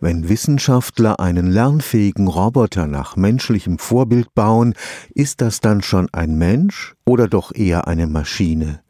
[0.00, 4.74] Wenn Wissenschaftler einen lernfähigen Roboter nach menschlichem Vorbild bauen,
[5.12, 8.80] ist das dann schon ein Mensch oder doch eher eine Maschine?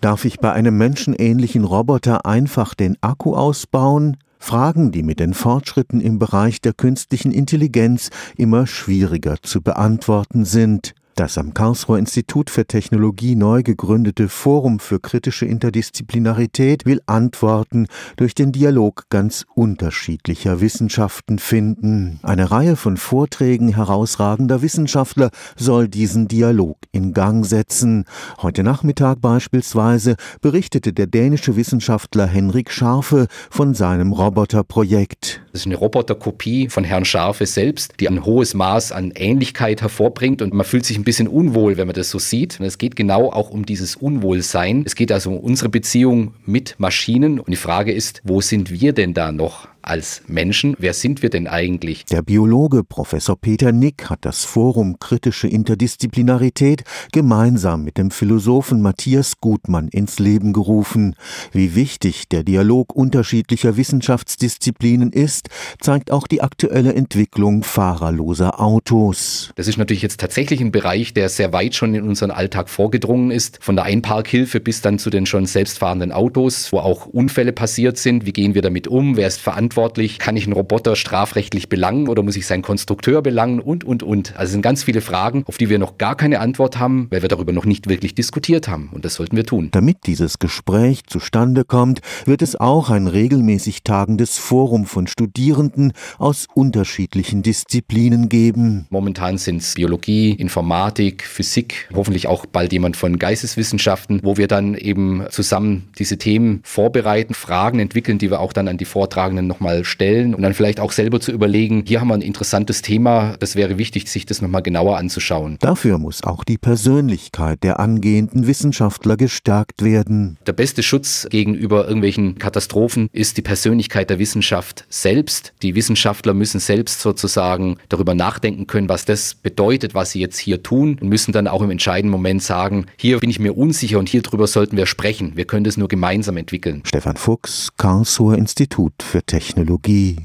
[0.00, 4.16] Darf ich bei einem menschenähnlichen Roboter einfach den Akku ausbauen?
[4.40, 10.96] Fragen, die mit den Fortschritten im Bereich der künstlichen Intelligenz immer schwieriger zu beantworten sind.
[11.16, 18.34] Das am Karlsruher Institut für Technologie neu gegründete Forum für kritische Interdisziplinarität will Antworten durch
[18.34, 22.20] den Dialog ganz unterschiedlicher Wissenschaften finden.
[22.22, 28.04] Eine Reihe von Vorträgen herausragender Wissenschaftler soll diesen Dialog in Gang setzen.
[28.42, 35.45] Heute Nachmittag beispielsweise berichtete der dänische Wissenschaftler Henrik Scharfe von seinem Roboterprojekt.
[35.56, 40.42] Das ist eine Roboterkopie von Herrn Scharfe selbst, die ein hohes Maß an Ähnlichkeit hervorbringt
[40.42, 42.60] und man fühlt sich ein bisschen unwohl, wenn man das so sieht.
[42.60, 44.82] Und es geht genau auch um dieses Unwohlsein.
[44.84, 47.40] Es geht also um unsere Beziehung mit Maschinen.
[47.40, 49.66] Und die Frage ist, wo sind wir denn da noch?
[49.86, 50.74] Als Menschen.
[50.78, 52.04] Wer sind wir denn eigentlich?
[52.06, 59.40] Der Biologe Professor Peter Nick hat das Forum Kritische Interdisziplinarität gemeinsam mit dem Philosophen Matthias
[59.40, 61.14] Gutmann ins Leben gerufen.
[61.52, 65.48] Wie wichtig der Dialog unterschiedlicher Wissenschaftsdisziplinen ist,
[65.80, 69.52] zeigt auch die aktuelle Entwicklung fahrerloser Autos.
[69.54, 73.30] Das ist natürlich jetzt tatsächlich ein Bereich, der sehr weit schon in unseren Alltag vorgedrungen
[73.30, 73.58] ist.
[73.62, 78.26] Von der Einparkhilfe bis dann zu den schon selbstfahrenden Autos, wo auch Unfälle passiert sind.
[78.26, 79.16] Wie gehen wir damit um?
[79.16, 79.75] Wer ist verantwortlich?
[79.76, 80.18] Verantwortlich?
[80.18, 83.60] Kann ich einen Roboter strafrechtlich belangen oder muss ich seinen Konstrukteur belangen?
[83.60, 84.32] Und, und, und.
[84.32, 87.20] Also es sind ganz viele Fragen, auf die wir noch gar keine Antwort haben, weil
[87.20, 88.88] wir darüber noch nicht wirklich diskutiert haben.
[88.92, 89.68] Und das sollten wir tun.
[89.72, 96.46] Damit dieses Gespräch zustande kommt, wird es auch ein regelmäßig tagendes Forum von Studierenden aus
[96.54, 98.86] unterschiedlichen Disziplinen geben.
[98.88, 104.74] Momentan sind es Biologie, Informatik, Physik, hoffentlich auch bald jemand von Geisteswissenschaften, wo wir dann
[104.74, 109.65] eben zusammen diese Themen vorbereiten, Fragen entwickeln, die wir auch dann an die Vortragenden nochmal
[109.66, 113.36] nochmal stellen und dann vielleicht auch selber zu überlegen, hier haben wir ein interessantes Thema,
[113.40, 115.56] das wäre wichtig, sich das nochmal genauer anzuschauen.
[115.60, 120.38] Dafür muss auch die Persönlichkeit der angehenden Wissenschaftler gestärkt werden.
[120.46, 125.52] Der beste Schutz gegenüber irgendwelchen Katastrophen ist die Persönlichkeit der Wissenschaft selbst.
[125.62, 130.62] Die Wissenschaftler müssen selbst sozusagen darüber nachdenken können, was das bedeutet, was sie jetzt hier
[130.62, 134.08] tun und müssen dann auch im entscheidenden Moment sagen, hier bin ich mir unsicher und
[134.08, 135.32] hier drüber sollten wir sprechen.
[135.34, 136.82] Wir können das nur gemeinsam entwickeln.
[136.84, 139.24] Stefan Fuchs, Karlsruher Institut für
[139.56, 140.16] Technologie.